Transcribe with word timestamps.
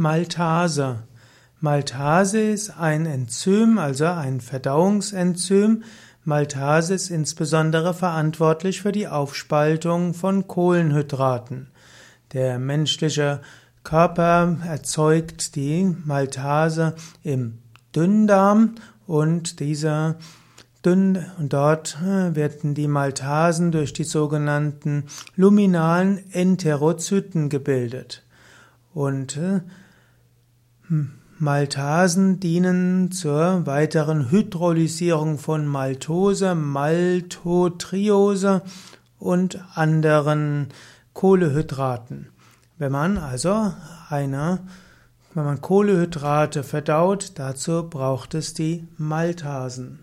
Maltase. 0.00 1.02
Maltase 1.60 2.40
ist 2.40 2.70
ein 2.70 3.04
Enzym, 3.04 3.76
also 3.76 4.06
ein 4.06 4.40
Verdauungsenzym. 4.40 5.84
Maltase 6.24 6.94
ist 6.94 7.10
insbesondere 7.10 7.92
verantwortlich 7.92 8.80
für 8.80 8.92
die 8.92 9.08
Aufspaltung 9.08 10.14
von 10.14 10.48
Kohlenhydraten. 10.48 11.68
Der 12.32 12.58
menschliche 12.58 13.42
Körper 13.84 14.56
erzeugt 14.66 15.54
die 15.54 15.94
Maltase 16.06 16.94
im 17.22 17.58
Dünndarm 17.94 18.76
und 19.06 19.60
dieser 19.60 20.16
dünn 20.82 21.26
und 21.38 21.52
dort 21.52 21.98
äh, 22.02 22.34
werden 22.34 22.72
die 22.72 22.88
Maltasen 22.88 23.70
durch 23.70 23.92
die 23.92 24.04
sogenannten 24.04 25.04
luminalen 25.36 26.24
Enterozyten 26.32 27.50
gebildet. 27.50 28.24
Und 28.94 29.36
äh, 29.36 29.60
Maltasen 31.38 32.40
dienen 32.40 33.12
zur 33.12 33.64
weiteren 33.64 34.30
Hydrolysierung 34.30 35.38
von 35.38 35.66
Maltose, 35.66 36.54
Maltotriose 36.54 38.60
und 39.18 39.64
anderen 39.74 40.68
Kohlehydraten. 41.12 42.28
Wenn 42.76 42.92
man 42.92 43.18
also 43.18 43.72
eine, 44.08 44.60
wenn 45.34 45.44
man 45.44 45.60
Kohlehydrate 45.60 46.64
verdaut, 46.64 47.32
dazu 47.36 47.88
braucht 47.88 48.34
es 48.34 48.52
die 48.52 48.88
Maltasen. 48.98 50.00